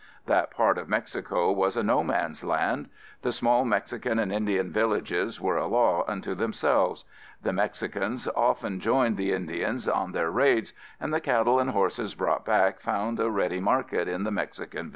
That 0.25 0.49
part 0.49 0.79
of 0.79 0.89
Mexico 0.89 1.51
was 1.51 1.77
a 1.77 1.83
no 1.83 2.03
man's 2.03 2.43
land. 2.43 2.89
The 3.21 3.31
small 3.31 3.63
Mexican 3.65 4.17
and 4.17 4.33
Indian 4.33 4.71
villages 4.71 5.39
were 5.39 5.57
a 5.57 5.67
law 5.67 6.03
unto 6.07 6.33
themselves. 6.33 7.05
The 7.43 7.53
Mexicans 7.53 8.27
often 8.35 8.79
joined 8.79 9.15
the 9.15 9.31
Indians 9.31 9.87
on 9.87 10.11
their 10.13 10.31
raids, 10.31 10.73
and 10.99 11.13
the 11.13 11.21
cattle 11.21 11.59
and 11.59 11.69
horses 11.69 12.15
brought 12.15 12.45
back 12.45 12.79
found 12.79 13.19
a 13.19 13.29
ready 13.29 13.59
market 13.59 14.07
in 14.07 14.23
the 14.23 14.31
Mexican 14.31 14.85
villages. 14.85 14.89